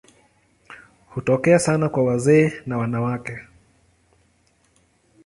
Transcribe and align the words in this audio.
Hutokea 1.09 1.59
sana 1.59 1.89
kwa 1.89 2.03
wazee 2.03 2.51
na 2.65 2.77
wanawake. 2.77 3.39